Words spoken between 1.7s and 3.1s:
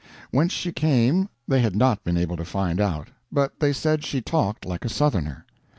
not been able to find out,